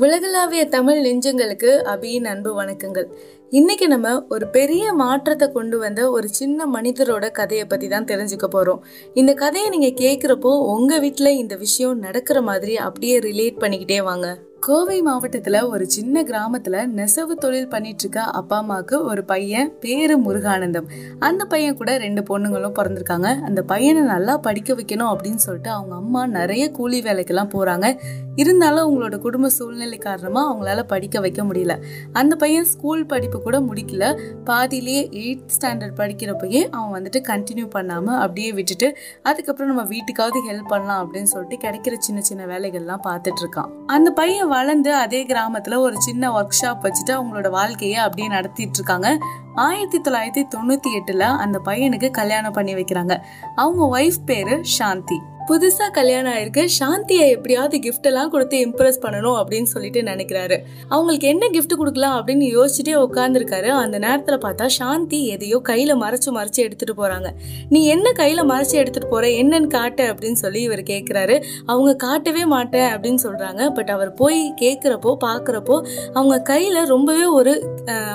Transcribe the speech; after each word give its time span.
உலகளாவிய 0.00 0.68
தமிழ் 0.68 0.98
நெஞ்சங்களுக்கு 1.06 1.70
அபியின் 1.92 2.24
அன்பு 2.24 2.62
வணக்கங்கள். 2.62 3.06
இன்னைக்கு 3.50 3.88
நம்ம 3.88 4.26
ஒரு 4.28 4.46
பெரிய 4.46 4.92
மாற்றத்தை 4.92 5.48
கொண்டு 5.48 5.78
வந்த 5.78 6.10
ஒரு 6.10 6.28
சின்ன 6.28 6.66
மனிதரோட 6.66 7.30
கதையை 7.30 7.64
பத்தி 7.64 7.88
தான் 7.88 8.04
தெரிஞ்சுக்க 8.04 8.48
போறோம். 8.54 8.80
இந்த 9.14 9.34
கதையை 9.34 9.68
நீங்க 9.68 9.90
கேக்குறப்போ 10.02 10.52
உங்க 10.74 10.98
வீட்டில் 10.98 11.26
இந்த 11.26 11.56
விஷயம் 11.56 11.98
நடக்கிற 11.98 12.40
மாதிரி 12.42 12.76
அப்படியே 12.76 13.18
ரிலேட் 13.18 13.60
பண்ணிக்கிட்டே 13.60 14.02
வாங்க. 14.02 14.38
கோவை 14.66 15.02
மாவட்டத்துல 15.02 15.66
ஒரு 15.66 15.90
சின்ன 15.90 16.22
கிராமத்துல 16.22 16.86
நெசவு 16.86 17.36
தொழில் 17.36 17.68
பண்ணிட்டு 17.68 17.98
இருக்க 17.98 18.22
அப்பா 18.22 18.56
அம்மாவுக்கு 18.56 19.04
ஒரு 19.04 19.24
பையன் 19.24 19.72
பேரு 19.80 20.20
முருகானந்தம். 20.20 20.84
அந்த 21.18 21.44
பையன் 21.44 21.76
கூட 21.76 21.96
ரெண்டு 21.96 22.22
பொண்ணுங்களும் 22.22 22.74
பிறந்திருக்காங்க. 22.78 23.40
அந்த 23.40 23.62
பையனை 23.62 24.02
நல்லா 24.02 24.36
படிக்க 24.36 24.74
வைக்கணும் 24.74 25.16
அப்படின்னு 25.16 25.34
சொல்லிட்டு 25.34 25.70
அவங்க 25.70 25.94
அம்மா 25.94 26.26
நிறைய 26.26 26.70
கூலி 26.70 27.02
வேலைக்கெல்லாம் 27.02 27.48
போறாங்க. 27.54 27.98
இருந்தாலும் 28.36 28.84
அவங்களோட 28.86 29.18
குடும்ப 29.18 29.48
சூழ்நிலை 29.48 29.98
காரணமா 29.98 30.56
அவங்களால 30.56 30.82
படிக்க 30.82 31.20
வைக்க 31.20 31.42
முடியல. 31.42 31.82
அந்த 32.12 32.36
பையன் 32.36 32.64
ஸ்கூல் 32.64 33.06
படிப்பு 33.06 33.42
கூட 33.42 33.60
முடிக்கல. 33.60 34.20
பாதியிலேயே 34.44 35.08
எயிட் 35.12 35.48
ஸ்டாண்டர்ட் 35.60 35.96
படிக்கிறப்பயே 35.96 36.68
அவன் 36.70 37.02
வந்துட்டு 37.02 37.22
கண்டினியூ 37.28 37.68
பண்ணாம 37.74 38.04
அப்படியே 38.04 38.52
விட்டுட்டு 38.52 38.96
அதுக்கப்புறம் 39.22 39.74
நம்ம 39.74 39.90
வீட்டுக்காவது 39.94 40.38
ஹெல்ப் 40.50 40.68
பண்ணலாம் 40.68 41.02
அப்படின்னு 41.02 41.22
சொல்லிட்டு 41.22 41.68
கிடைக்கிற 41.68 41.94
சின்ன 41.98 42.20
சின்ன 42.20 42.58
வேலைகள்லாம் 42.58 43.00
பார்த்துட்டு 43.04 43.42
இருக்கான். 43.42 43.70
அந்த 43.86 44.10
பையன் 44.10 44.50
வளர்ந்து 44.52 44.90
அதே 44.94 45.20
கிராமத்தில் 45.24 45.82
ஒரு 45.86 45.96
சின்ன 46.02 46.30
ஒர்க் 46.36 46.58
ஷாப் 46.60 46.82
வச்சுட்டு 46.84 47.12
அவங்களோட 47.16 47.50
வாழ்க்கையை 47.50 47.96
அப்படியே 47.96 48.28
நடத்திட்டு 48.28 48.74
இருக்காங்க. 48.74 49.08
ஆயிரத்தி 49.54 49.98
தொள்ளாயிரத்தி 50.00 50.44
தொண்ணூற்றி 50.54 50.90
எட்டில் 50.94 51.28
அந்த 51.42 51.60
பையனுக்கு 51.64 52.10
கல்யாணம் 52.10 52.52
பண்ணி 52.52 52.74
வைக்கிறாங்க. 52.74 53.14
அவங்க 53.54 53.82
ஒய்ஃப் 53.98 54.24
பேரு 54.26 54.56
சாந்தி. 54.78 55.18
புதுசா 55.48 55.86
கல்யாணம் 55.96 56.32
ஆயிருக்கு. 56.32 56.62
சாந்தியை 56.78 57.24
எப்படியாவது 57.34 57.76
கிஃப்ட் 57.84 58.08
எல்லாம் 58.10 58.30
கொடுத்து 58.30 58.56
இம்ப்ரெஸ் 58.66 58.98
பண்ணணும் 59.04 59.36
அப்படின்னு 59.40 59.68
சொல்லிட்டு 59.72 60.00
நினைக்கிறாரு. 60.02 60.56
அவங்களுக்கு 60.88 61.26
என்ன 61.28 61.44
கிஃப்ட் 61.54 61.74
கொடுக்கலாம் 61.80 62.16
அப்படின்னு 62.16 62.46
யோசிச்சுட்டே 62.56 62.94
உட்காந்துருக்காரு 63.06 63.70
அந்த 63.82 63.98
நேரத்துல 64.04 64.36
பார்த்தா 64.44 64.66
சாந்தி 64.76 65.20
எதையோ 65.34 65.58
கையில 65.68 65.94
மறைச்சு 66.02 66.30
மறைச்சு 66.38 66.60
எடுத்துட்டு 66.66 66.94
போறாங்க. 67.00 67.30
நீ 67.68 67.80
என்ன 67.94 68.12
கையில 68.20 68.44
மறைச்சு 68.52 68.76
எடுத்துட்டு 68.82 69.08
போற? 69.08 69.26
என்னன்னு 69.40 69.70
காட்ட 69.76 70.06
அப்படின்னு 70.12 70.40
சொல்லி 70.44 70.62
இவர் 70.68 70.82
கேட்கிறாரு 70.92 71.36
அவங்க 71.66 71.92
காட்டவே 72.06 72.44
மாட்டேன் 72.54 72.88
அப்படின்னு 72.94 73.22
சொல்றாங்க. 73.26 73.62
பட் 73.74 73.92
அவர் 73.96 74.12
போய் 74.22 74.40
கேட்கிறப்போ 74.62 75.16
பாக்குறப்போ 75.26 75.78
அவங்க 76.14 76.38
கையில 76.52 76.86
ரொம்பவே 76.94 77.26
ஒரு 77.38 77.54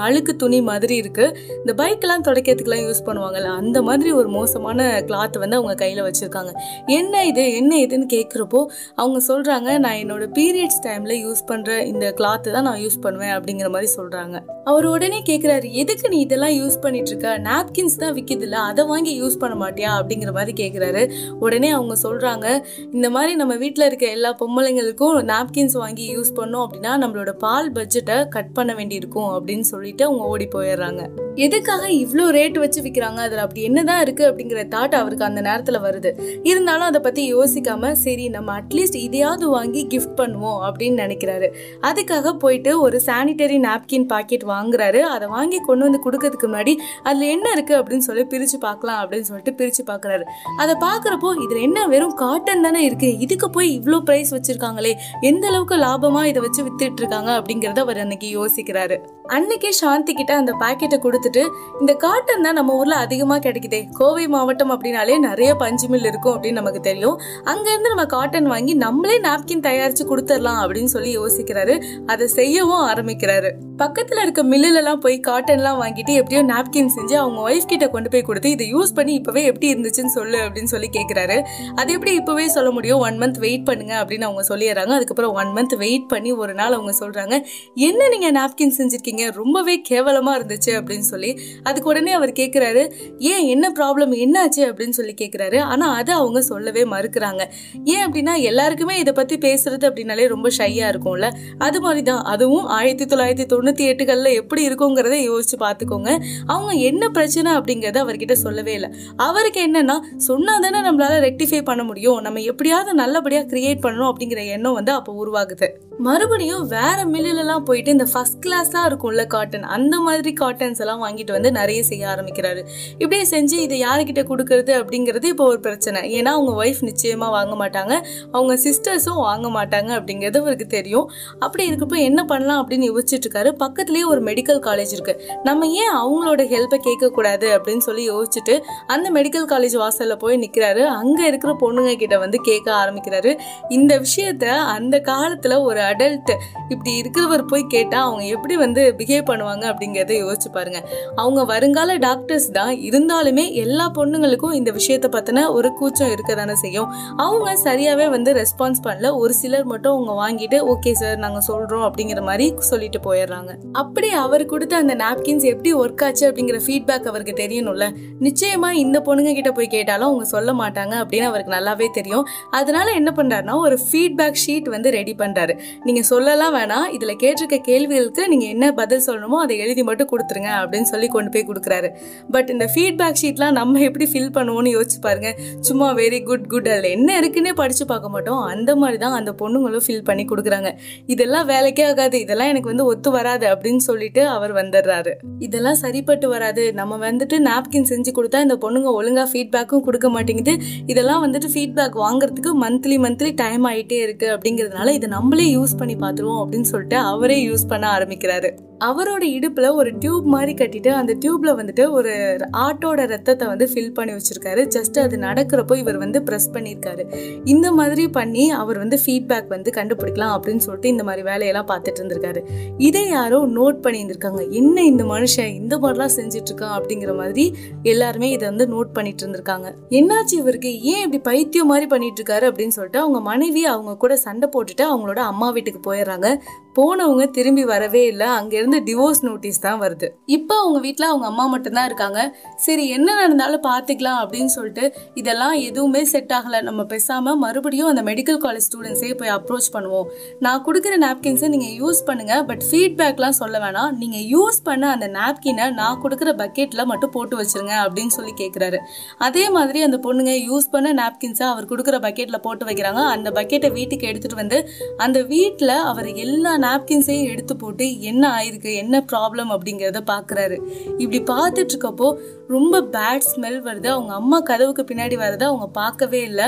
அழுக்கு 0.07 0.35
துணி 0.35 0.61
மாதிரி 0.71 0.95
இருக்கு. 0.95 1.25
இந்த 1.59 1.73
பைக்கெல்லாம் 1.83 2.25
துடைக்கிறதுக்கெல்லாம் 2.27 2.85
யூஸ் 2.87 3.05
பண்ணுவாங்கல்ல 3.05 3.51
அந்த 3.61 3.77
மாதிரி 3.81 4.11
ஒரு 4.21 4.29
மோசமான 4.29 4.89
கிளாத் 5.07 5.41
வந்து 5.43 5.59
அவங்க 5.59 5.75
கையில 5.83 6.01
வச்சிருக்காங்க. 6.07 6.51
என்ன 6.99 7.16
இது? 7.23 7.55
என்ன 7.55 7.75
இதுன்னு 7.75 8.07
கேட்குறப்போ 8.13 8.65
அவங்க 8.95 9.19
சொல்கிறாங்க 9.27 9.77
நான் 9.77 9.99
என்னோட 10.03 10.27
பீரியட்ஸ் 10.33 10.81
டைமில் 10.81 11.15
யூஸ் 11.25 11.43
பண்ணுற 11.47 11.85
இந்த 11.85 12.13
கிளாத்து 12.17 12.51
தான் 12.51 12.63
நான் 12.63 12.79
யூஸ் 12.79 12.99
பண்ணுவேன் 13.01 13.35
அப்படிங்கிற 13.37 13.69
மாதிரி 13.69 13.91
சொல்கிறாங்க 13.95 14.35
அவர் 14.63 14.85
உடனே 14.85 15.21
கேட்குறாரு 15.25 15.71
எதுக்கு 15.71 16.09
நீ 16.09 16.19
இதெல்லாம் 16.19 16.49
யூஸ் 16.49 16.77
பண்ணிகிட்ருக்க 16.81 17.15
இருக்க? 17.17 17.49
நாப்கின்ஸ் 17.49 17.97
தான் 17.97 18.13
விற்கிதுல 18.13 18.51
அதை 18.51 18.85
வாங்கி 18.85 19.21
யூஸ் 19.21 19.37
பண்ண 19.39 19.55
மாட்டியா? 19.65 19.91
அப்படிங்கிற 19.97 20.31
மாதிரி 20.33 20.53
கேட்குறாரு 20.63 21.11
உடனே 21.39 21.69
அவங்க 21.69 21.95
சொல்கிறாங்க 22.03 22.63
இந்த 22.93 23.09
மாதிரி 23.09 23.35
நம்ம 23.35 23.55
வீட்டில் 23.55 23.85
இருக்க 23.85 24.05
எல்லா 24.07 24.35
பொம்பளைங்களுக்கும் 24.39 25.15
நாப்கின்ஸ் 25.33 25.77
வாங்கி 25.77 26.15
யூஸ் 26.15 26.31
பண்ணோம் 26.35 26.65
அப்படின்னா 26.65 26.91
நம்மளோட 27.03 27.31
பால் 27.31 27.71
பட்ஜெட்டை 27.71 28.27
கட் 28.27 28.53
பண்ண 28.53 28.73
வேண்டியிருக்கும் 28.73 29.29
அப்படின்னு 29.33 29.59
சொல்லிட்டு 29.59 30.05
அவங்க 30.05 30.23
ஓடி 30.23 30.47
போயிடுறாங்க. 30.55 31.03
எதுக்காக 31.35 31.87
இவ்வளோ 31.87 32.25
ரேட் 32.29 32.59
வச்சு 32.59 32.81
விற்கிறாங்க 32.81 33.15
அதில் 33.15 33.37
அப்படி 33.37 33.63
என்னதான் 33.63 34.03
இருக்குது 34.03 34.29
அப்படிங்கிற 34.29 34.61
தாட் 34.75 34.95
அவருக்கு 34.95 35.25
அந்த 35.25 35.41
நேரத்தில் 35.41 35.79
வருது. 35.79 36.11
இருந்தாலும் 36.43 36.87
அதை 36.87 37.01
பற்றி 37.07 37.25
யோசிக்காம 37.33 37.91
சரி 38.05 38.27
நம்ம 38.37 38.55
அட்லீஸ்ட் 38.59 38.99
இதையாவது 39.07 39.45
வாங்கி 39.49 39.81
கிஃப்ட் 39.93 40.15
பண்ணுவோம் 40.21 40.59
அப்படின்னு 40.67 40.97
நினைக்கிறாரு. 41.03 41.47
அதுக்காக 41.89 42.33
போயிட்டு 42.43 42.71
ஒரு 42.85 42.97
சானிடரி 43.05 43.57
நாப்கின் 43.67 44.07
பாக்கெட் 44.13 44.45
வாங்குறாரு. 44.53 45.01
அதை 45.15 45.25
வாங்கி 45.35 45.59
கொண்டு 45.67 45.83
வந்து 45.87 45.99
கொடுக்கறதுக்கு 46.05 46.47
முன்னாடி 46.47 46.73
அதில் 47.03 47.27
என்ன 47.35 47.47
இருக்கு? 47.51 47.73
அப்படின்னு 47.79 48.05
சொல்லி 48.07 48.23
பிரித்து 48.31 48.57
பார்க்கலாம் 48.65 48.99
அப்படின்னு 49.03 49.27
சொல்லிட்டு 49.29 49.53
பிரித்து 49.59 49.83
பார்க்குறாரு. 49.91 50.23
அதை 50.57 50.73
பார்க்குறப்போ 50.85 51.29
இதில் 51.43 51.61
என்ன 51.67 51.85
வெறும் 51.93 52.15
காட்டன் 52.23 52.65
தானே 52.67 52.81
இருக்கு? 52.83 53.09
இதுக்கு 53.25 53.49
போய் 53.49 53.69
இவ்வளோ 53.79 53.99
ப்ரைஸ் 54.07 54.31
வச்சிருக்காங்களே. 54.35 54.93
எந்த 55.21 55.47
அளவுக்கு 55.47 55.77
லாபமா 55.85 56.23
இதை 56.31 56.41
வச்சு 56.45 56.63
வித்துட்டு 56.67 57.01
இருக்காங்க? 57.03 57.31
அப்படிங்கறத 57.39 57.81
அவர் 57.85 58.01
அன்னைக்கு 58.03 58.29
யோசிக்கிறாரு. 58.37 58.97
அன்னைக்கே 59.35 59.71
சாந்தி 59.81 60.11
கிட்ட 60.13 60.33
அந்த 60.35 60.51
பாக்கெட்டை 60.59 60.97
கொடுத்துட்டு 61.05 61.41
இந்த 61.79 61.93
காட்டன் 62.05 62.45
தான் 62.47 62.57
நம்ம 62.59 62.77
ஊர்ல 62.81 62.95
அதிகமா 63.05 63.37
கிடைக்குதே. 63.37 63.81
கோவை 63.91 64.27
மாவட்டம் 64.27 64.71
அப்படின்னாலே 64.75 65.17
நிறைய 65.19 65.49
பஞ்சு 65.55 65.87
மில் 65.87 66.09
இருக்கும் 66.11 66.35
அப்படின்னு 66.35 66.59
நமக்கு 66.61 66.79
தெரியும். 66.79 66.95
அங்க 67.43 67.65
அங்கேருந்து 67.67 67.87
நம்ம 67.87 68.05
காட்டன் 68.05 68.45
வாங்கி 68.45 68.73
நம்மளே 68.73 69.19
நாப்கின் 69.19 69.59
தயாரிச்சு 69.59 70.05
கொடுத்துடலாம் 70.09 70.59
அப்படின்னு 70.63 70.85
சொல்லி 70.85 71.19
யோசிக்கிறாரு. 71.19 71.83
அதை 72.05 72.27
செய்யவும் 72.27 72.87
ஆரம்பிக்கிறாரு. 72.87 73.51
பக்கத்தில் 73.77 74.21
இருக்க 74.21 74.43
மில்லுலலாம் 74.43 74.75
எல்லாம் 74.75 74.99
போய் 74.99 75.19
காட்டன்லாம் 75.27 75.79
வாங்கிட்டு 75.81 76.13
எப்படியோ 76.13 76.43
நாப்கின் 76.43 76.89
செஞ்சு 76.95 77.13
அவங்க 77.13 77.49
ஒய்ஃப் 77.49 77.65
கிட்ட 77.65 77.89
கொண்டு 77.89 78.09
போய் 78.09 78.21
கொடுத்து 78.21 78.49
இதை 78.49 78.75
யூஸ் 78.75 78.93
பண்ணி 78.95 79.17
இப்போவே 79.17 79.43
எப்படி 79.43 79.73
இருந்துச்சுன்னு 79.73 80.05
சொல்லு 80.05 80.37
அப்படின்னு 80.37 80.63
சொல்லி 80.63 80.89
கேட்குறாரு 80.91 81.41
அது 81.75 81.93
எப்படி 81.93 82.17
இப்போவே 82.17 82.45
சொல்ல 82.45 82.71
முடியும்? 82.71 82.99
ஒன் 82.99 83.19
மந்த் 83.19 83.37
வெயிட் 83.37 83.65
பண்ணுங்க 83.65 84.05
அப்படின்னு 84.05 84.21
அவங்க 84.21 84.55
சொல்லிடுறாங்க. 84.55 84.91
அதுக்கப்புறம் 84.91 85.33
ஒன் 85.33 85.47
மந்த் 85.47 85.75
வெயிட் 85.75 86.07
பண்ணி 86.07 86.31
ஒரு 86.31 86.53
நாள் 86.53 86.71
அவங்க 86.71 86.93
சொல்கிறாங்க 86.99 87.43
என்ன 87.75 88.09
நீங்கள் 88.09 88.35
நாப்கின் 88.43 88.73
செஞ்சுருக்கீங்க? 88.77 89.33
ரொம்பவே 89.33 89.81
கேவலமாக 89.81 90.43
இருந்துச்சு 90.43 90.65
அப்படின்னு 90.65 90.99
சொல்லி. 90.99 91.39
அதுக்கு 91.63 91.89
உடனே 91.89 92.11
அவர் 92.11 92.31
கேட்குறாரு 92.31 92.91
ஏன் 93.19 93.45
என்ன 93.45 93.71
ப்ராப்ளம் 93.79 94.25
என்னாச்சு? 94.25 94.65
அப்படின்னு 94.65 94.89
சொல்லி 94.89 95.13
கேட்குறாரு 95.21 95.59
ஆனால் 95.59 95.95
அதை 95.95 96.13
அவங்க 96.13 96.41
சொல்லவே 96.41 96.83
மறுக்கிறாங்க. 96.91 97.43
ஏன் 97.83 98.05
அப்படின்னா 98.05 98.35
எல்லாருக்குமே 98.41 98.99
இதை 98.99 99.13
பத்தி 99.13 99.37
பேசுறது 99.37 99.85
அப்படின்னாலே 99.89 100.27
ரொம்ப 100.27 100.49
ஷையா 100.57 100.87
இருக்கும்ல. 100.91 101.29
அது 101.57 101.81
மாதிரி 101.81 102.03
தான் 102.03 102.23
அதுவும் 102.23 102.65
ஆயிரத்தி 102.65 103.15
தொள்ளாயிரத்தி 103.15 103.45
தொண்ணூத்தி 103.53 103.85
எட்டுகள்ல 103.91 104.33
எப்படி 104.33 104.67
இருக்குங்கிறத 104.69 105.15
யோசிச்சு 105.29 105.57
பார்த்துக்கோங்க. 105.59 106.11
அவங்க 106.47 106.73
என்ன 106.73 107.09
பிரச்சனை 107.09 107.51
அப்படிங்கறத 107.51 107.97
அவர்கிட்ட 108.05 108.31
சொல்லவே 108.31 108.73
இல்லை. 108.73 108.89
அவருக்கு 109.17 109.61
என்னன்னா 109.67 109.97
சொன்னா 110.17 110.59
தானே 110.59 110.79
நம்மளால 110.79 111.17
ரெக்டிஃபை 111.27 111.63
பண்ண 111.63 111.83
முடியும். 111.83 112.21
நம்ம 112.21 112.39
எப்படியாவது 112.39 112.93
நல்லபடியா 112.93 113.41
கிரியேட் 113.41 113.83
பண்ணணும் 113.83 114.11
அப்படிங்கிற 114.11 114.45
எண்ணம் 114.45 114.73
வந்து 114.73 114.91
அப்போ 114.91 115.13
உருவாகுது. 115.25 115.69
மறுபடியும் 115.99 116.67
வேற 116.67 116.97
மில்லுல 117.03 117.37
எல்லாம் 117.37 117.63
போயிட்டு 117.63 117.91
இந்த 117.91 118.05
ஃபர்ஸ்ட் 118.11 118.45
கிளாஸா 118.45 118.81
இருக்கும்ல 118.89 119.27
காட்டன் 119.27 119.63
அந்த 119.63 119.99
மாதிரி 119.99 120.33
காட்டன்ஸ் 120.39 120.79
எல்லாம் 120.79 121.03
வாங்கிட்டு 121.03 121.31
வந்து 121.31 121.51
நிறைய 121.51 121.83
செய்ய 121.83 122.07
ஆரம்பிக்கிறாரு. 122.07 122.61
இப்படியே 122.97 123.25
செஞ்சு 123.29 123.57
இதை 123.61 123.83
யாருக்கிட்ட 123.83 124.23
கொடுக்கறது 124.31 124.73
அப்படிங்கிறது 124.81 125.23
இப்போ 125.23 125.45
ஒரு 125.45 125.59
பிரச்சனை. 125.59 126.21
ஏன்னா 126.21 126.31
அவங்க 126.37 126.65
ஒய்ஃப் 126.65 126.76
நிச்சயமாக 126.81 127.31
வாங்க 127.31 127.55
மாட்டாங்க. 127.65 127.93
அவங்க 128.31 128.53
சிஸ்டர்ஸும் 128.53 129.19
வாங்க 129.19 129.47
மாட்டாங்க 129.49 129.91
அப்படிங்கிறது 129.99 130.37
அவருக்கு 130.37 130.67
தெரியும். 130.67 131.11
அப்படி 131.39 131.71
இருக்கப்போ 131.71 131.97
என்ன 131.97 132.23
பண்ணலாம் 132.23 132.65
அப்படின்னு 132.65 132.85
யோசிச்சுட்டு 132.89 133.25
இருக்காரு 133.27 134.05
ஒரு 134.07 134.23
மெடிக்கல் 134.23 134.59
காலேஜ் 134.65 134.93
இருக்குது 134.95 135.19
நம்ம 135.43 135.67
ஏன் 135.67 135.95
அவங்களோட 135.95 136.41
ஹெல்ப்பை 136.53 136.79
கேட்கக்கூடாது 136.87 137.47
அப்படின்னு 137.57 137.77
சொல்லி 137.77 138.09
யோசிச்சுட்டு 138.09 138.59
அந்த 138.87 139.11
மெடிக்கல் 139.11 139.45
காலேஜ் 139.47 139.77
வாசலில் 139.77 140.17
போய் 140.17 140.37
நிற்கிறாரு 140.37 140.85
அங்கே 140.85 141.25
இருக்கிற 141.25 141.55
பொண்ணுங்க 141.61 141.95
கிட்ட 141.95 142.17
வந்து 142.17 142.39
கேட்க 142.41 142.73
ஆரம்பிக்கிறாரு. 142.73 143.37
இந்த 143.69 143.99
விஷயத்த 143.99 144.45
அந்த 144.45 144.99
காலத்தில் 144.99 145.55
ஒரு 145.55 145.79
அடல்ட் 145.79 146.31
இப்படி 146.69 147.01
இருக்கிறவர் 147.01 147.41
போய் 147.41 147.65
கேட்டால் 147.67 148.01
அவங்க 148.01 148.23
எப்படி 148.23 148.57
வந்து 148.57 148.95
பிஹேவ் 148.97 149.23
பண்ணுவாங்க 149.25 149.65
அப்படிங்கிறத 149.71 150.13
யோசிச்சு 150.23 150.51
பாருங்க. 150.51 150.89
அவங்க 151.15 151.43
வருங்கால 151.43 151.97
டாக்டர்ஸ் 151.97 152.51
தான். 152.51 152.73
இருந்தாலுமே 152.73 153.53
எல்லா 153.53 153.91
பொண்ணுங்களுக்கும் 153.95 154.53
இந்த 154.53 154.71
விஷயத்தை 154.71 155.19
பற்றின 155.19 155.51
ஒரு 155.51 155.73
கூச்சம் 155.73 156.11
இருக்க 156.11 156.35
தானே 156.35 156.55
செய்யும். 156.67 156.91
அவங்க 157.25 157.57
சரியாகவே 157.67 158.07
வந்து 158.17 158.29
ரெஸ்பான்ஸ் 158.41 158.85
பண்ணல. 158.87 159.09
ஒரு 159.23 159.33
சிலர் 159.41 159.67
மட்டும் 159.73 159.93
அவங்க 159.95 160.13
வாங்கிட்டு 160.23 160.57
ஓகே 160.73 160.91
சார் 161.01 161.17
நாங்கள் 161.25 161.45
சொல்கிறோம் 161.49 161.85
அப்படிங்கிற 161.87 162.21
மாதிரி 162.29 162.45
சொல்லிட்டு 162.69 162.99
போயிடுறாங்க. 163.05 163.51
அப்படி 163.81 164.09
அவர் 164.25 164.43
கொடுத்த 164.53 164.73
அந்த 164.83 164.93
நாப்கின்ஸ் 165.03 165.45
எப்படி 165.51 165.71
ஒர்க் 165.81 166.03
ஆச்சு 166.05 166.23
அப்படிங்கிற 166.29 166.57
ஃபீட்பேக் 166.65 167.07
அவருக்கு 167.11 167.33
தெரியணும்ல. 167.41 167.85
நிச்சயமாக 168.25 168.81
இந்த 168.83 168.97
பொண்ணுங்க 169.07 169.31
கிட்ட 169.37 169.51
போய் 169.57 169.69
கேட்டாலும் 169.75 170.09
அவங்க 170.09 170.25
சொல்ல 170.33 170.51
மாட்டாங்க 170.61 170.93
அப்படின்னு 171.01 171.27
அவருக்கு 171.31 171.53
நல்லாவே 171.55 171.87
தெரியும். 171.97 172.25
அதனால 172.59 172.87
என்ன 172.99 173.11
பண்ணுறாருன்னா 173.19 173.55
ஒரு 173.65 173.77
ஃபீட்பேக் 173.87 174.39
ஷீட் 174.43 174.67
வந்து 174.75 174.89
ரெடி 174.97 175.13
பண்ணுறாரு 175.21 175.55
நீங்கள் 175.87 176.07
சொல்லலாம் 176.11 176.55
வேணாம். 176.57 176.87
இதில் 176.97 177.15
கேட்டிருக்க 177.23 177.59
கேள்விகளுக்கு 177.69 178.25
நீங்கள் 178.33 178.51
என்ன 178.55 178.71
பதில் 178.81 179.05
சொல்லணுமோ 179.07 179.39
அதை 179.45 179.57
எழுதி 179.65 179.85
மட்டும் 179.89 180.11
கொடுத்துருங்க 180.13 180.51
அப்படின்னு 180.61 180.89
சொல்லி 180.93 181.09
கொண்டு 181.15 181.31
போய் 181.35 181.47
கொடுக்குறாரு. 181.49 181.91
பட் 182.35 182.49
இந்த 182.55 182.67
ஃபீட்பேக் 182.73 183.19
ஷீட்லாம் 183.21 183.55
நம்ம 183.59 183.81
எப்படி 183.89 184.05
ஃபில் 184.13 184.31
பண்ணுவோம்னு 184.37 184.71
யோசிச்சு 184.75 184.99
பாருங்க. 185.05 185.29
சும்மா 185.67 185.87
வெரி 185.99 186.19
குட் 186.29 186.45
குட் 186.51 186.56
அதில் 186.59 186.83
என்ன 186.83 187.19
இருக்குன்னே 187.19 187.53
படித்து 187.53 187.85
பார்க்க 187.85 188.09
மாட்டோம். 188.09 188.41
அந்த 188.41 188.75
மாதிரி 188.75 188.97
தான் 188.97 189.11
அந்த 189.11 189.31
பொண்ணுங்களும் 189.31 189.85
ஃபில் 189.87 190.03
பண்ணி 190.03 190.25
கொடுக்குறாங்க. 190.25 190.71
இதெல்லாம் 191.05 191.49
வேலைக்கே 191.49 191.87
ஆகாது. 191.87 192.19
இதெல்லாம் 192.19 192.47
எனக்கு 192.47 192.67
வந்து 192.67 192.85
ஒத்து 192.85 193.11
வராது 193.11 193.47
அப்படின்னு 193.47 193.77
சொல்லிட்டு 193.77 194.27
அவர் 194.27 194.53
வந்துடுறாரு. 194.53 195.13
இதெல்லாம் 195.39 195.75
சரிப்பட்டு 195.75 196.29
வராது. 196.29 196.73
நம்ம 196.73 197.11
வந்துட்டு 197.11 197.39
நாப்கின் 197.39 197.89
செஞ்சு 197.89 198.13
கொடுத்தா 198.17 198.41
இந்த 198.41 198.57
பொண்ணுங்க 198.61 198.91
ஒழுங்காக 198.91 199.29
ஃபீட்பேக்கும் 199.33 199.81
கொடுக்க 199.81 200.09
மாட்டேங்குது. 200.09 200.57
இதெல்லாம் 200.85 201.31
வந்துட்டு 201.31 201.49
ஃபீட்பேக் 201.53 201.97
வாங்குறதுக்கு 202.05 202.53
மந்த்லி 202.61 202.97
மந்த்லி 203.07 203.33
டைம் 203.35 203.65
ஆகிட்டே 203.65 204.01
இருக்கு. 204.01 204.27
அப்படிங்கிறதுனால 204.27 204.87
இதை 204.87 205.09
நம்மளே 205.09 205.55
யூஸ் 205.55 205.77
பண்ணி 205.77 205.95
பார்த்துருவோம் 205.95 206.45
அப்படின்னு 206.45 206.61
சொல்லிட்டு 206.61 206.97
அவரே 206.97 207.47
யூஸ் 207.47 207.67
பண்ண 207.67 207.97
ஆரம்பிக்கிறாரு. 207.97 208.66
அவரோட 208.85 209.21
இடுப்பில் 209.21 209.69
ஒரு 209.69 209.97
டியூப் 209.97 210.23
மாதிரி 210.23 210.53
கட்டிட்டு 210.53 210.87
அந்த 210.87 211.13
டியூப்ல 211.13 211.45
வந்துட்டு 211.45 211.89
ஒரு 211.89 212.37
ஆட்டோட 212.57 213.07
ரத்தத்தை 213.07 213.47
வந்து 213.47 213.69
ஃபில் 213.73 213.93
பண்ணி 213.93 214.13
வச்சிருக்காரு. 214.13 214.69
ஜஸ்ட் 214.75 214.99
அது 214.99 215.17
நடக்கிறப்போ 215.17 215.77
இவர் 215.77 215.97
வந்து 215.97 216.19
ப்ரெஸ் 216.19 216.47
பண்ணியிருக்காரு. 216.53 217.15
இந்த 217.45 217.71
மாதிரி 217.71 218.07
பண்ணி 218.07 218.51
அவர் 218.51 218.77
வந்து 218.77 218.99
ஃபீட்பேக் 219.05 219.47
வந்து 219.47 219.71
கண்டுபிடிக்கலாம் 219.75 220.33
அப்படின்னு 220.37 220.57
சொல்லிட்டு 220.57 220.89
இந்த 220.89 221.03
மாதிரி 221.03 221.23
வேலையெல்லாம் 221.23 221.67
பார்த்துட்டு 221.67 222.01
இருந்திருக்காரு. 222.01 222.43
இதை 222.77 223.07
யாரோ 223.07 223.45
நோட் 223.45 223.79
பண்ணியிருந்திருக்காங்க. 223.83 224.49
என்ன 224.49 224.83
இந்த 224.83 225.03
மனுஷன் 225.03 225.53
இந்த 225.53 225.77
மாதிரிலாம் 225.77 226.15
செஞ்சுட்டு 226.15 226.53
இருக்கான் 226.53 226.77
அப்படிங்கிற 226.77 227.15
மாதிரி 227.15 227.55
எல்லாருமே 227.83 228.29
இதை 228.29 228.47
வந்து 228.47 228.67
நோட் 228.67 228.93
பண்ணிட்டு 228.93 229.27
இருந்திருக்காங்க. 229.27 229.71
என்னாச்சு 229.89 230.33
இவருக்கு? 230.33 230.81
ஏன் 230.81 231.11
இப்படி 231.11 231.19
பைத்தியம் 231.19 231.67
மாதிரி 231.67 231.87
பண்ணிட்டு 231.87 232.23
இருக்காரு 232.23 232.51
அப்படின்னு 232.51 232.67
சொல்லிட்டு 232.67 232.99
அவங்க 232.99 233.21
மனைவி 233.21 233.65
அவங்க 233.65 233.97
கூட 233.97 234.15
சண்டை 234.15 234.49
போட்டுட்டு 234.49 234.81
அவங்களோட 234.81 235.19
அம்மா 235.31 235.49
வீட்டுக்கு 235.49 235.93
போயிடுறாங்க. 235.93 236.37
போனவங்க 236.77 237.25
திரும்பி 237.37 237.63
வரவே 237.73 238.01
இல்லை. 238.11 238.27
அங்கேருந்து 238.39 238.79
டிவோர்ஸ் 238.87 239.21
நோட்டீஸ் 239.27 239.63
தான் 239.65 239.79
வருது. 239.83 240.07
இப்போ 240.37 240.55
அவங்க 240.63 240.79
வீட்டில் 240.85 241.07
அவங்க 241.11 241.25
அம்மா 241.31 241.45
மட்டும்தான் 241.53 241.87
இருக்காங்க. 241.89 242.19
சரி 242.65 242.83
என்ன 242.97 243.15
நடந்தாலும் 243.21 243.63
பார்த்துக்கலாம் 243.69 244.19
அப்படின்னு 244.23 244.51
சொல்லிட்டு 244.57 244.85
இதெல்லாம் 245.21 245.55
எதுவுமே 245.69 246.01
செட் 246.13 246.33
ஆகலை. 246.37 246.59
நம்ம 246.69 246.81
பேசாமல் 246.93 247.39
மறுபடியும் 247.45 247.89
அந்த 247.91 248.03
மெடிக்கல் 248.09 248.39
காலேஜ் 248.45 248.67
ஸ்டூடெண்ட்ஸே 248.67 249.11
போய் 249.21 249.33
அப்ரோச் 249.37 249.69
பண்ணுவோம். 249.75 250.07
நான் 250.45 250.63
கொடுக்குற 250.67 250.93
நாப்கின்ஸை 251.05 251.49
நீங்கள் 251.55 251.75
யூஸ் 251.81 252.01
பண்ணுங்கள் 252.09 252.43
பட் 252.51 252.63
ஃபீட்பேக்லாம் 252.69 253.37
சொல்ல 253.41 253.55
வேணாம். 253.65 253.91
நீங்கள் 254.01 254.25
யூஸ் 254.33 254.59
பண்ண 254.67 254.85
அந்த 254.95 255.09
நாப்கினை 255.17 255.65
நான் 255.79 255.99
கொடுக்குற 256.03 256.29
பக்கெட்டில் 256.43 256.87
மட்டும் 256.91 257.13
போட்டு 257.17 257.35
வச்சிருங்க 257.41 257.75
அப்படின்னு 257.85 258.15
சொல்லி 258.17 258.33
கேட்குறாரு 258.43 258.79
அதே 259.27 259.45
மாதிரி 259.57 259.81
அந்த 259.87 259.99
பொண்ணுங்க 260.05 260.35
யூஸ் 260.49 260.69
பண்ண 260.75 260.93
நாப்கின்ஸை 261.01 261.45
அவர் 261.53 261.69
கொடுக்குற 261.71 261.95
பக்கெட்டில் 262.07 262.43
போட்டு 262.45 262.65
வைக்கிறாங்க. 262.69 263.01
அந்த 263.15 263.29
பக்கெட்டை 263.37 263.71
வீட்டுக்கு 263.77 264.09
எடுத்துகிட்டு 264.11 264.41
வந்து 264.43 264.59
அந்த 265.05 265.19
வீட்டில் 265.33 265.75
அவர் 265.91 266.09
எல்லா 266.25 266.53
நாப்கின்ஸையும் 266.67 267.29
எடுத்து 267.33 267.53
போட்டு 267.63 267.85
என்ன 268.09 268.23
ஆயிருக்கு 268.37 268.71
என்ன 268.83 269.03
ப்ராப்ளம் 269.11 269.51
அப்படிங்கிறத 269.55 270.01
பார்க்குறாரு 270.13 270.57
இப்படி 271.01 271.21
பார்த்துட்டு 271.33 271.73
இருக்கப்போ 271.73 272.09
ரொம்ப 272.55 272.75
பேட் 272.93 273.25
ஸ்மெல் 273.29 273.57
வருது. 273.65 273.87
அவங்க 273.93 274.11
அம்மா 274.19 274.37
கதவுக்கு 274.49 274.83
பின்னாடி 274.89 275.15
வரதை 275.21 275.45
அவங்க 275.49 275.65
பார்க்கவே 275.79 276.19
இல்லை. 276.27 276.45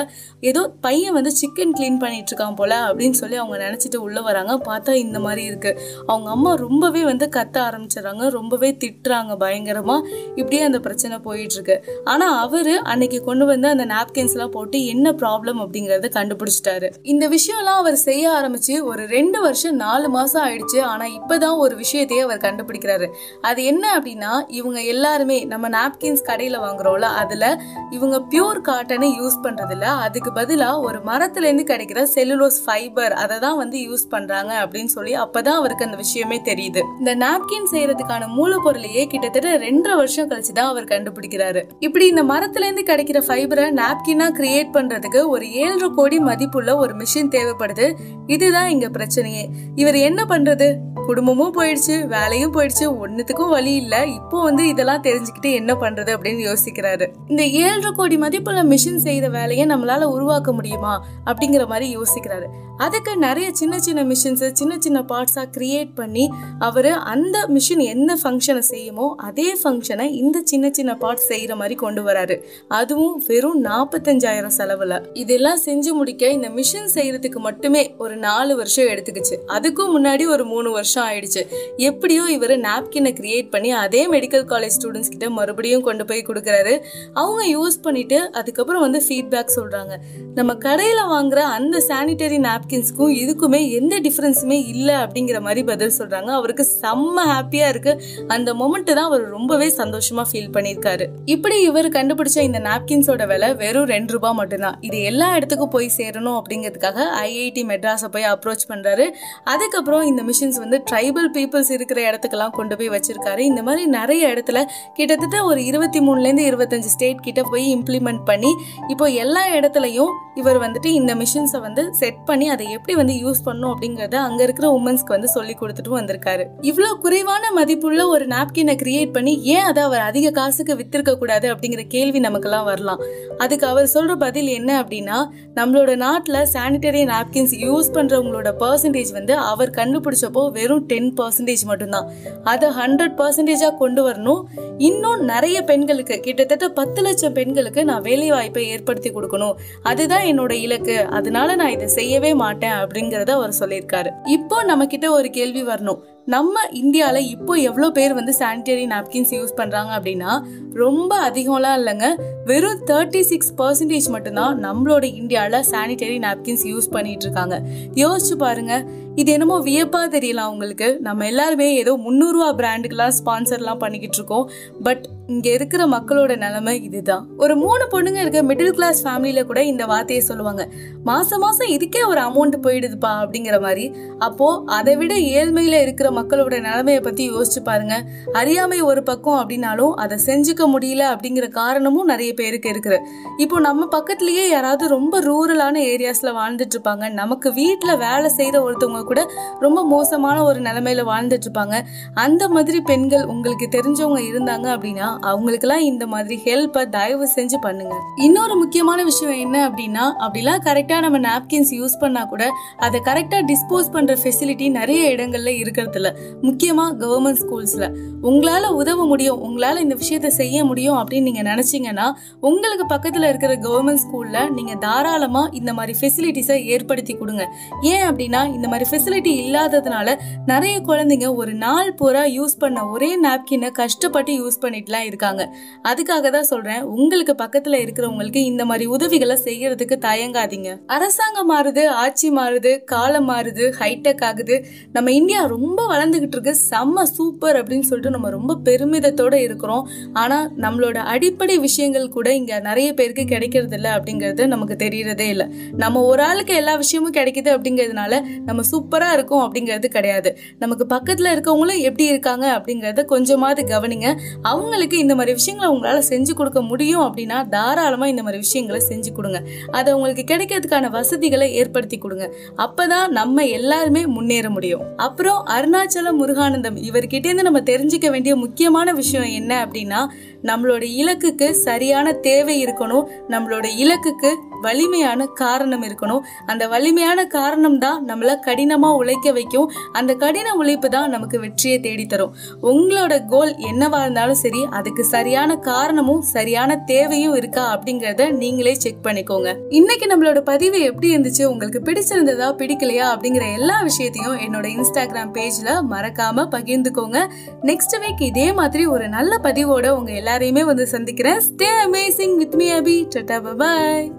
ஏதோ 0.50 0.62
பையன் 0.86 1.16
வந்து 1.18 1.32
சிக்கன் 1.40 1.74
க்ளீன் 1.78 1.98
பண்ணிட்டு 2.04 2.32
இருக்கான் 2.32 2.58
போல 2.60 2.74
அப்படின்னு 2.90 3.18
சொல்லி 3.22 3.38
அவங்க 3.42 3.58
நினச்சிட்டு 3.66 3.98
உள்ளே 4.06 4.22
வராங்க. 4.28 4.54
பார்த்தா 4.70 4.94
இந்த 5.06 5.18
மாதிரி 5.26 5.44
இருக்கு. 5.50 5.72
அவங்க 6.12 6.30
அம்மா 6.36 6.52
ரொம்பவே 6.66 7.02
வந்து 7.10 7.26
கத்த 7.38 7.58
ஆரம்பிச்சிடுறாங்க. 7.68 8.24
ரொம்பவே 8.38 8.70
திட்டுறாங்க 8.84 9.36
பயங்கரமாக 9.44 10.08
இப்படியே 10.36 10.62
அந்த 10.70 10.80
பிரச்சனை 10.86 11.18
போயிட்டு 11.28 11.58
இருக்கு 11.60 11.78
ஆனால் 12.14 12.38
அவர் 12.44 12.74
அன்னைக்கு 12.94 13.20
கொண்டு 13.28 13.48
வந்து 13.52 13.70
அந்த 13.74 13.88
நாப்கின்ஸ்லாம் 13.96 14.56
போட்டு 14.56 14.80
என்ன 14.94 15.14
ப்ராப்ளம் 15.24 15.62
அப்படிங்கிறத 15.66 16.12
கண்டுபிடிச்சிட்டாரு. 16.20 16.90
இந்த 17.14 17.28
விஷயம்லாம் 17.36 17.82
அவர் 17.84 18.00
செய்ய 18.08 18.32
ஆரம்பிச்சு 18.38 18.76
ஒரு 18.92 19.06
ரெண்டு 19.16 19.40
வருஷம் 19.48 19.78
நாலு 19.86 20.09
மாசம் 20.10 20.44
ஆயிடுச்சு. 20.48 20.80
ஆனா 20.82 21.06
இப்பதான் 21.06 21.58
ஒரு 21.58 21.76
விஷயத்தையே 21.76 22.20
அவர் 22.20 22.38
கண்டுபிடிக்கிறாரு. 22.38 23.08
அது 23.42 23.64
என்ன 23.64 23.86
அப்படின்னா 23.98 24.32
இவங்க 24.48 24.82
எல்லாருமே 24.82 25.46
நம்ம 25.46 25.70
நாப்கின்ஸ் 25.70 26.26
கடையில 26.26 26.58
வாங்குறோம்ல 26.66 27.10
அதுல 27.22 27.62
இவங்க 27.90 28.18
பியூர் 28.30 28.60
காட்டனை 28.70 29.10
யூஸ் 29.20 29.38
பண்றது 29.44 29.72
இல்ல 29.72 29.88
அதுக்கு 30.06 30.32
பதிலா 30.36 30.82
ஒரு 30.82 31.00
மரத்துல 31.06 31.48
இருந்து 31.50 31.64
கிடைக்கிற 31.64 32.08
செல்லுலோஸ் 32.16 32.60
ஃபைபர் 32.66 33.14
அதை 33.14 33.40
தான் 33.40 33.58
வந்து 33.58 33.78
யூஸ் 33.80 34.06
பண்றாங்க 34.10 34.54
அப்படின்னு 34.66 34.92
சொல்லி 34.96 35.14
அப்பதான் 35.14 35.58
அவருக்கு 35.62 35.86
அந்த 35.86 35.98
விஷயமே 35.98 36.38
தெரியுது. 36.40 36.82
இந்த 37.00 37.16
நாப்கின் 37.16 37.68
செய்யறதுக்கான 37.72 38.28
மூலப்பொருளையே 38.38 39.06
கிட்டத்தட்ட 39.08 39.58
ரெண்டரை 39.58 39.96
வருஷம் 39.96 40.30
கழிச்சு 40.30 40.54
தான் 40.54 40.68
அவர் 40.68 40.84
கண்டுபிடிக்கிறாரு. 40.84 41.64
இப்படி 41.80 42.08
இந்த 42.08 42.24
மரத்துல 42.24 42.68
இருந்து 42.68 42.84
கிடைக்கிற 42.94 43.22
ஃபைபரை 43.28 43.68
நாப்கினாக 43.82 44.36
கிரியேட் 44.40 44.74
பண்றதுக்கு 44.74 45.28
ஒரு 45.28 45.52
ஏழரை 45.52 45.90
கோடி 45.96 46.20
மதிப்புள்ள 46.20 46.76
ஒரு 46.76 46.94
மிஷின் 46.96 47.34
தேவைப்படுது. 47.36 47.88
இதுதான் 48.28 48.70
இங்க 48.70 48.88
பிரச்சனையே. 48.88 49.44
இவர் 49.76 49.99
என்ன 50.02 50.24
பண்றது? 50.30 50.76
குடும்பமும் 51.06 51.54
போயிடுச்சு 51.54 52.08
வேலையும் 52.08 52.54
போயிடுச்சு 52.54 52.86
ஒன்னுத்துக்கும் 52.86 53.50
வழி 53.50 53.76
இல்ல. 53.76 54.06
இப்போ 54.06 54.42
வந்து 54.42 54.68
இதெல்லாம் 54.68 55.04
தெரிஞ்சுக்கிட்டு 55.04 55.52
என்ன 55.52 55.74
பண்றது 55.74 56.12
அப்படின்னு 56.16 56.42
யோசிக்கிறாரு. 56.50 57.06
இந்த 57.28 57.44
ஏழரை 57.44 57.92
கோடி 57.92 58.18
மதிப்புள்ள 58.18 58.64
மிஷின் 58.64 59.04
செய்த 59.08 59.30
வேலையை 59.30 59.66
நம்மளால 59.66 60.02
உருவாக்க 60.04 60.52
முடியுமா? 60.54 61.06
அப்படிங்கிற 61.26 61.68
மாதிரி 61.68 61.98
யோசிக்கிறாரு. 61.98 62.48
அதுக்கு 62.78 63.18
நிறைய 63.18 63.48
சின்ன 63.54 63.80
சின்ன 63.80 64.02
மிஷின்ஸ் 64.04 64.52
சின்ன 64.52 64.76
சின்ன 64.80 65.00
பார்ட்ஸா 65.02 65.44
கிரியேட் 65.58 65.90
பண்ணி 65.96 66.26
அவர் 66.60 66.92
அந்த 66.92 67.38
மிஷின் 67.48 67.84
என்ன 67.94 68.18
ஃபங்க்ஷனை 68.24 68.62
செய்யுமோ 68.70 69.08
அதே 69.18 69.58
ஃபங்க்ஷனை 69.64 70.06
இந்த 70.22 70.40
சின்ன 70.44 70.70
சின்ன 70.72 70.92
பார்ட்ஸ் 70.94 71.28
செய்யற 71.30 71.56
மாதிரி 71.56 71.76
கொண்டு 71.76 72.04
வராரு. 72.04 72.38
அதுவும் 72.68 73.24
வெறும் 73.28 73.64
நாற்பத்தஞ்சாயிரம் 73.64 74.56
செலவுல. 74.58 75.06
இதெல்லாம் 75.14 75.60
செஞ்சு 75.66 75.92
முடிக்க 75.92 76.28
இந்த 76.28 76.50
மிஷின் 76.50 76.90
செய்யறதுக்கு 76.94 77.40
மட்டுமே 77.48 77.96
ஒரு 77.98 78.18
நாலு 78.18 78.56
வருஷம் 78.56 78.86
எடுத்துக்கிச்சு. 78.86 79.38
அதுக்கு 79.48 79.79
இதுக்கும் 79.80 79.96
முன்னாடி 79.98 80.24
ஒரு 80.34 80.44
மூணு 80.52 80.70
வருஷம் 80.76 81.04
ஆயிடுச்சு. 81.10 81.42
எப்படியோ 81.90 82.24
இவர் 82.36 82.54
நாப்கினை 82.66 83.12
கிரியேட் 83.20 83.50
பண்ணி 83.54 83.70
அதே 83.84 84.02
மெடிக்கல் 84.14 84.44
காலேஜ் 84.52 84.76
ஸ்டூடெண்ட்ஸ் 84.78 85.12
கிட்ட 85.14 85.28
மறுபடியும் 85.38 85.84
கொண்டு 85.88 86.04
போய் 86.10 86.24
கொடுக்குறாரு. 86.30 86.74
அவங்க 87.22 87.42
யூஸ் 87.56 87.78
பண்ணிட்டு 87.86 88.18
அதுக்கப்புறம் 88.40 88.84
வந்து 88.86 89.00
ஃபீட்பேக் 89.06 89.54
சொல்றாங்க. 89.58 89.94
நம்ம 90.40 90.54
கடையில 90.66 91.04
வாங்குற 91.14 91.44
அந்த 91.58 91.78
சானிடரி 91.88 92.40
நாப்கின்ஸ்க்கும் 92.48 93.14
இதுக்குமே 93.22 93.62
எந்த 93.80 93.96
டிஃபரன்ஸுமே 94.08 94.58
இல்லை 94.74 94.98
அப்படிங்கிற 95.04 95.40
மாதிரி 95.48 95.64
பதில் 95.72 95.96
சொல்றாங்க. 96.00 96.32
அவருக்கு 96.40 96.66
செம்ம 96.82 97.26
ஹாப்பியா 97.32 97.70
இருக்கு. 97.74 97.94
அந்த 98.38 98.50
மொமெண்ட் 98.64 98.92
தான் 99.00 99.10
அவர் 99.12 99.26
ரொம்பவே 99.38 99.70
சந்தோஷமா 99.80 100.26
ஃபீல் 100.32 100.52
பண்ணியிருக்காரு. 100.58 101.08
இப்படி 101.36 101.60
இவர் 101.70 101.90
கண்டுபிடிச்ச 101.98 102.40
இந்த 102.50 102.62
நாப்கின்ஸோட 102.70 103.30
விலை 103.34 103.52
வெறும் 103.64 103.90
ரெண்டு 103.96 104.14
ரூபாய் 104.18 104.38
மட்டும்தான். 104.42 104.78
இது 104.90 105.00
எல்லா 105.14 105.30
இடத்துக்கும் 105.40 105.74
போய் 105.78 105.90
சேரணும் 106.00 106.38
அப்படிங்கிறதுக்காக 106.42 107.00
ஐஐடி 107.26 107.66
மெட்ராஸை 107.72 108.12
போய் 108.18 108.30
அப்ரோச் 108.36 108.70
பண்ணுறாரு 108.74 109.08
அதை 109.56 109.66
அதுக்கப்புறம் 109.70 110.06
இந்த 110.10 110.22
மிஷின்ஸ் 110.28 110.58
வந்து 110.62 110.78
ட்ரைபல் 110.90 111.28
பீப்புள்ஸ் 111.34 111.70
இருக்கிற 111.76 112.00
இடத்துக்கெல்லாம் 112.10 112.54
கொண்டு 112.56 112.76
போய் 112.78 112.90
வச்சிருக்காரு. 112.94 113.42
இந்த 113.50 113.62
மாதிரி 113.66 113.82
நிறைய 113.96 114.22
இடத்துல 114.34 114.60
கிட்டத்தட்ட 114.98 115.38
ஒரு 115.50 115.60
இருபத்தி 115.70 116.00
மூணுலேருந்து 116.06 116.46
இருபத்தஞ்சு 116.52 116.90
ஸ்டேட் 116.94 117.20
கிட்ட 117.26 117.42
போய் 117.50 117.66
இம்ப்ளிமெண்ட் 117.76 118.22
பண்ணி 118.30 118.52
இப்போ 118.94 119.08
எல்லா 119.24 119.44
இடத்துலையும் 119.58 120.14
இவர் 120.42 120.60
வந்துட்டு 120.64 120.90
இந்த 121.00 121.12
மிஷின்ஸை 121.20 121.60
வந்து 121.68 121.84
செட் 122.00 122.24
பண்ணி 122.30 122.48
அதை 122.54 122.66
எப்படி 122.78 122.96
வந்து 123.02 123.16
யூஸ் 123.24 123.42
பண்ணும் 123.48 123.72
அப்படிங்கறத 123.74 124.18
அங்க 124.28 124.42
இருக்கிற 124.48 124.68
உமன்ஸ்க்கு 124.78 125.16
வந்து 125.16 125.30
சொல்லி 125.36 125.56
கொடுத்துட்டு 125.62 125.94
வந்திருக்காரு. 125.98 126.44
இவ்வளவு 126.70 126.98
குறைவான 127.06 127.52
மதிப்புள்ள 127.60 128.02
ஒரு 128.14 128.28
நாப்கினை 128.34 128.76
கிரியேட் 128.84 129.14
பண்ணி 129.18 129.36
ஏன் 129.56 129.68
அதை 129.70 129.84
அவர் 129.90 130.04
அதிக 130.10 130.34
காசுக்கு 130.40 130.76
வித்திருக்க 130.82 131.16
கூடாது 131.22 131.48
அப்படிங்கிற 131.54 131.86
கேள்வி 131.96 132.22
நமக்கெல்லாம் 132.28 132.68
வரலாம். 132.72 133.04
அதுக்கு 133.46 133.68
அவர் 133.72 133.90
சொல்ற 133.96 134.16
பதில் 134.26 134.52
என்ன 134.58 134.72
அப்படின்னா 134.84 135.20
நம்மளோட 135.60 135.92
நாட்டில் 136.06 136.42
சானிடரி 136.56 137.06
நாப்கின்ஸ் 137.14 137.56
யூஸ் 137.68 137.94
பண்றவங்களோட 138.00 138.50
பர்சன்டேஜ் 138.66 139.14
வந்து 139.20 139.36
அவர் 139.60 139.76
கண்டுபிடிச்சப்போ 139.80 140.44
வெறும் 140.52 140.86
டென் 140.86 141.14
பர்சன்டேஜ் 141.14 141.66
மட்டும்தான். 141.66 142.08
அதை 142.44 142.70
ஹண்ட்ரட் 142.70 143.16
பர்சன்டேஜாக 143.20 143.78
கொண்டு 143.78 144.02
வரணும். 144.10 144.42
இன்னும் 144.78 145.24
நிறைய 145.24 145.58
பெண்களுக்கு 145.62 146.20
கிட்டத்தட்ட 146.20 146.70
பத்து 146.70 147.02
லட்சம் 147.02 147.34
பெண்களுக்கு 147.34 147.86
நான் 147.86 148.02
வேலை 148.02 148.30
வாய்ப்பை 148.30 148.64
ஏற்படுத்தி 148.68 149.12
கொடுக்கணும். 149.12 149.56
அதுதான் 149.84 150.26
என்னோட 150.26 150.52
இலக்கு. 150.52 150.98
அதனால 151.20 151.56
நான் 151.56 151.76
இதை 151.78 151.88
செய்யவே 151.88 152.34
மாட்டேன் 152.34 152.78
அப்படிங்கிறத 152.84 153.30
அவர் 153.30 153.58
சொல்லியிருக்காரு. 153.60 154.12
இப்போ 154.38 154.64
நம்ம 154.64 154.88
கிட்ட 154.88 155.12
ஒரு 155.12 155.30
கேள்வி 155.30 155.64
வரணும். 155.64 156.00
நம்ம 156.28 156.60
இந்தியாவில் 156.72 157.28
இப்போ 157.30 157.54
எவ்வளோ 157.54 157.92
பேர் 157.92 158.14
வந்து 158.14 158.34
சானிடரி 158.40 158.86
நாப்கின்ஸ் 158.88 159.32
யூஸ் 159.34 159.56
பண்ணுறாங்க 159.58 159.92
அப்படின்னா 159.98 160.32
ரொம்ப 160.74 161.30
அதிகம்லாம் 161.30 161.78
இல்லைங்க. 161.80 162.08
வெறும் 162.46 162.82
தேர்ட்டி 162.86 163.20
சிக்ஸ் 163.20 163.54
பர்சன்டேஜ் 163.58 164.10
மட்டும்தான் 164.10 164.60
நம்மளோட 164.64 165.04
இந்தியாவில் 165.04 165.66
சானிடரி 165.72 166.20
நாப்கின்ஸ் 166.20 166.66
யூஸ் 166.66 166.90
பண்ணிட்டு 166.90 167.26
இருக்காங்க 167.26 167.62
யோசிச்சு 167.96 168.34
பாருங்க. 168.34 168.86
இது 169.16 169.32
என்னமோ 169.32 169.60
வியப்பாக 169.60 170.20
தெரியலாம் 170.20 170.48
உங்களுக்கு 170.48 170.98
நம்ம 171.02 171.26
எல்லாருமே 171.26 171.76
ஏதோ 171.76 171.98
முந்நூறுவா 172.06 172.50
பிராண்டுக்கெலாம் 172.62 173.16
ஸ்பான்சர்லாம் 173.20 173.78
பண்ணிக்கிட்டு 173.78 174.16
இருக்கோம் 174.16 174.50
பட் 174.84 175.06
இங்கே 175.30 175.52
இருக்கிற 175.54 175.86
மக்களோட 175.86 176.38
நிலைமை 176.38 176.84
இதுதான். 176.84 177.26
ஒரு 177.38 177.56
மூணு 177.56 177.88
பொண்ணுங்க 177.92 178.20
இருக்க 178.22 178.42
மிடில் 178.44 178.70
கிளாஸ் 178.70 179.08
ஃபேமிலியில 179.08 179.44
கூட 179.44 179.64
இந்த 179.64 179.86
வார்த்தையை 179.86 180.26
சொல்லுவாங்க. 180.26 180.64
மாசம் 181.04 181.40
மாசம் 181.40 181.68
இதுக்கே 181.68 182.02
ஒரு 182.08 182.22
அமௌண்ட் 182.22 182.56
போயிடுதுப்பா 182.62 183.12
அப்படிங்கிற 183.24 183.62
மாதிரி. 183.62 183.96
அப்போ 184.20 184.64
அதை 184.66 184.96
விட 184.96 185.16
ஏழ்மையில 185.16 185.82
இருக்கிற 185.82 186.10
மக்களோட 186.10 186.62
நிலைமையை 186.62 187.02
பத்தி 187.02 187.32
யோசிச்சு 187.32 187.62
பாருங்க. 187.64 188.04
அறியாமை 188.34 188.82
ஒரு 188.82 189.04
பக்கம் 189.04 189.40
அப்படின்னாலும் 189.40 189.94
அதை 189.94 190.18
செஞ்சுக்க 190.26 190.66
முடியல 190.74 191.04
அப்படிங்கிற 191.14 191.50
காரணமும் 191.50 192.06
நிறைய 192.06 192.34
பேருக்கு 192.34 192.70
இருக்கு. 192.70 193.02
இப்போ 193.38 193.60
நம்ம 193.60 193.88
பக்கத்துலயே 193.98 194.48
யாராவது 194.50 194.88
ரொம்ப 194.88 195.22
ரூரலான 195.22 195.76
ஏரியாஸ்ல 195.94 196.34
வாழ்ந்துட்டு 196.40 196.76
இருப்பாங்க. 196.78 197.12
நமக்கு 197.12 197.50
வீட்டுல 197.50 197.98
வேலை 197.98 198.32
செய்யற 198.38 198.58
ஒருத்தவங்க 198.68 199.04
கூட 199.04 199.32
ரொம்ப 199.60 199.86
மோசமான 199.86 200.44
ஒரு 200.44 200.60
நிலைமையில 200.60 201.08
வாழ்ந்துட்டு 201.14 201.48
இருப்பாங்க. 201.50 201.76
அந்த 202.14 202.50
மாதிரி 202.50 202.82
பெண்கள் 202.82 203.26
உங்களுக்கு 203.26 203.68
தெரிஞ்சவங்க 203.72 204.22
இருந்தாங்க 204.32 204.68
அப்படின்னா 204.76 205.18
அவங்களுக்கெல்லாம் 205.22 205.86
இந்த 205.92 206.08
மாதிரி 206.08 206.36
ஹெல்ப்பை 206.46 206.84
தயவு 206.90 207.30
செஞ்சு 207.36 207.58
பண்ணுங்க. 207.62 207.96
இன்னொரு 208.16 208.56
முக்கியமான 208.56 209.04
விஷயம் 209.04 209.40
என்ன 209.46 209.70
அப்படின்னா 209.70 210.06
அப்படிலாம் 210.26 210.64
கரெக்டாக 210.68 211.00
நம்ம 211.00 211.20
நாப்கின்ஸ் 211.28 211.72
யூஸ் 211.80 211.98
பண்ணால் 212.02 212.28
கூட 212.28 212.44
அதை 212.78 213.02
கரெக்டாக 213.10 213.44
டிஸ்போஸ் 213.52 213.92
பண்ணுற 213.96 214.16
ஃபெசிலிட்டி 214.24 214.70
நிறைய 214.70 215.10
இடங்களில் 215.10 215.60
இருக்கிறதில்ல 215.64 216.12
முக்கியமாக 216.42 216.96
கவர்மெண்ட் 217.06 217.42
ஸ்கூல்ஸில் 217.44 217.88
உங்களால் 218.22 218.70
உதவ 218.72 219.06
முடியும் 219.06 219.40
உங்களால் 219.40 219.82
இந்த 219.82 219.96
விஷயத்த 219.96 220.28
செய்ய 220.28 220.66
முடியும் 220.66 220.98
அப்படின்னு 220.98 221.28
நீங்கள் 221.30 221.48
நினச்சிங்கன்னா 221.52 222.08
உங்களுக்கு 222.40 222.86
பக்கத்தில் 222.86 223.30
இருக்கிற 223.30 223.54
கவர்மெண்ட் 223.56 224.04
ஸ்கூலில் 224.06 224.50
நீங்கள் 224.50 224.78
தாராளமாக 224.78 225.50
இந்த 225.52 225.74
மாதிரி 225.74 225.98
ஃபெசிலிட்டிஸை 226.00 226.58
ஏற்படுத்தி 226.66 227.14
கொடுங்க. 227.14 227.44
ஏன் 227.82 228.06
அப்படின்னா 228.10 228.54
இந்த 228.54 228.68
மாதிரி 228.68 228.90
ஃபெசிலிட்டி 228.90 229.34
இல்லாததுனால 229.44 230.18
நிறைய 230.46 230.80
குழந்தைங்க 230.80 231.36
ஒரு 231.36 231.54
நாள் 231.54 231.94
பூரா 231.94 232.24
யூஸ் 232.38 232.60
பண்ண 232.60 232.88
ஒரே 232.88 233.12
நாப்கினை 233.26 233.72
கஷ்டப்பட்டு 233.72 234.34
யூஸ் 234.34 234.62
பண்ணிட்டுலாம் 234.62 235.08
இருக்காங்க. 235.10 235.44
அதுக்காக 235.84 236.30
தான் 236.30 236.50
சொல்றேன் 236.52 236.82
உங்களுக்கு 236.82 237.36
பக்கத்துல 237.44 237.78
இருக்கிறவங்களுக்கு 237.84 238.42
இந்த 238.52 238.66
மாதிரி 238.66 238.86
உதவிகளை 238.96 239.38
செய்யறதுக்கு 239.44 239.98
தயங்காதீங்க. 240.08 240.70
அரசாங்கம் 240.88 241.52
மாறுது 241.52 241.84
ஆட்சி 241.88 242.30
மாறுது 242.32 242.74
காலம் 242.84 243.30
மாறுது 243.30 243.66
ஹைடெக் 243.80 244.24
ஆகுது. 244.24 244.58
நம்ம 244.94 245.12
இந்தியா 245.12 245.42
ரொம்ப 245.46 245.80
வளர்ந்துகிட்டு 245.90 246.38
இருக்கு 246.38 246.56
செம்ம 246.70 247.04
சூப்பர் 247.04 247.58
அப்படின்னு 247.60 247.88
சொல்லிட்டு 247.92 248.16
நம்ம 248.20 248.30
ரொம்ப 248.30 248.58
பெருமிதத்தோட 248.66 249.34
இருக்கிறோம். 249.34 249.86
ஆனா 250.14 250.38
நம்மளோட 250.58 250.98
அடிப்படை 251.14 251.58
விஷயங்கள் 251.60 252.10
கூட 252.10 252.28
இங்க 252.34 252.60
நிறைய 252.60 252.94
பேருக்கு 252.94 253.26
கிடைக்கிறது 253.26 253.76
இல்லை 253.76 253.92
அப்படிங்கிறது 253.92 254.48
நமக்கு 254.48 254.76
தெரியறதே 254.86 255.28
இல்லை. 255.28 255.48
நம்ம 255.78 256.02
ஒரு 256.02 256.24
ஆளுக்கு 256.24 256.54
எல்லா 256.56 256.76
விஷயமும் 256.76 257.14
கிடைக்குது 257.14 257.50
அப்படிங்கிறதுனால 257.56 258.22
நம்ம 258.46 258.62
சூப்பரா 258.72 259.10
இருக்கும் 259.14 259.44
அப்படிங்கிறது 259.46 259.88
கிடையாது. 259.88 260.32
நமக்கு 260.60 260.86
பக்கத்துல 260.96 261.30
இருக்கவங்களும் 261.36 261.82
எப்படி 261.82 262.06
இருக்காங்க 262.06 262.46
அப்படிங்கறத 262.58 263.06
கொஞ்சமாவது 263.06 263.62
கவனிங்க. 263.74 264.08
அவங்களுக்கு 264.42 264.99
இந்த 265.00 265.16
மாதிரி 265.16 265.34
விஷயங்களை 265.40 265.70
உங்களால் 265.74 266.08
செஞ்சு 266.10 266.34
கொடுக்க 266.34 266.62
முடியும் 266.62 267.04
அப்படின்னா 267.08 267.38
தாராளமாக 267.56 268.14
இந்த 268.14 268.24
மாதிரி 268.24 268.42
விஷயங்களை 268.46 268.82
செஞ்சு 268.90 269.12
கொடுங்க. 269.18 269.42
அதை 269.72 269.94
உங்களுக்கு 269.94 270.24
கிடைக்கிறதுக்கான 270.32 270.90
வசதிகளை 270.98 271.48
ஏற்படுத்தி 271.54 271.98
கொடுங்க. 271.98 272.26
அப்பதான் 272.66 273.08
நம்ம 273.20 273.46
எல்லாருமே 273.58 274.04
முன்னேற 274.16 274.50
முடியும். 274.50 274.84
அப்புறம் 275.08 275.40
அருணாச்சலம் 275.56 276.20
முருகானந்தம் 276.22 276.80
இவர்கிட்டேருந்து 276.90 277.48
நம்ம 277.50 277.64
தெரிஞ்சுக்க 277.72 278.10
வேண்டிய 278.10 278.36
முக்கியமான 278.36 278.94
விஷயம் 278.94 279.30
என்ன 279.40 279.52
அப்படின்னா 279.66 280.02
நம்மளோட 280.50 280.84
இலக்குக்கு 281.02 281.48
சரியான 281.68 282.14
தேவை 282.28 282.54
இருக்கணும். 282.66 283.08
நம்மளோட 283.30 283.66
இலக்குக்கு 283.84 284.30
வலிமையான 284.62 285.26
காரணம் 285.42 285.84
இருக்கணும். 285.84 286.22
அந்த 286.52 286.64
வலிமையான 286.68 287.20
காரணம் 287.36 287.78
தான் 287.78 288.00
நம்மளை 288.10 288.36
கடினமாக 288.48 289.00
உழைக்க 289.02 289.32
வைக்கும். 289.32 289.68
அந்த 289.92 290.12
கடின 290.24 290.54
உழைப்பு 290.56 290.88
தான் 290.90 291.10
நமக்கு 291.10 291.38
வெற்றியை 291.40 291.78
தேடித்தரும். 291.80 292.34
உங்களோட 292.72 293.14
கோல் 293.34 293.54
என்னவா 293.72 294.00
இருந்தாலும் 294.06 294.40
சரி 294.44 294.62
அதை 294.78 294.89
அதுக்கு 294.90 295.10
சரியான 295.10 295.56
காரணமும் 295.56 296.22
சரியான 296.22 296.76
தேவையும் 296.78 297.36
இருக்கா 297.36 297.64
அப்படிங்கறத 297.74 298.32
நீங்களே 298.32 298.74
செக் 298.74 299.04
பண்ணிக்கோங்க. 299.04 299.56
இன்னைக்கு 299.70 300.06
நம்மளோட 300.06 300.40
பதிவு 300.40 300.80
எப்படி 300.82 301.16
இருந்துச்சு 301.16 301.44
உங்களுக்கு 301.46 301.80
பிடிச்சிருந்ததா 301.80 302.48
பிடிக்கலையா 302.62 303.06
அப்படிங்கிற 303.14 303.54
எல்லா 303.54 303.82
விஷயத்தையும் 303.82 304.38
என்னோட 304.38 304.68
இன்ஸ்டாகிராம் 304.78 305.34
பேஜ்ல 305.38 305.76
மறக்காம 305.90 306.48
பகிர்ந்துக்கோங்க. 306.56 307.28
நெக்ஸ்ட் 307.62 307.98
வீக் 308.00 308.22
இதே 308.22 308.54
மாதிரி 308.54 308.86
ஒரு 308.86 309.10
நல்ல 309.10 309.40
பதிவோட 309.44 309.90
உங்க 309.90 310.12
எல்லாரையுமே 310.12 310.66
வந்து 310.66 310.88
சந்திக்கிறேன். 310.88 311.42
Stay 311.50 311.70
amazing 311.86 312.36
with 312.36 312.56
me 312.56 312.72
Abhi 312.72 312.98
tata 313.16 313.56
bye 313.56 314.19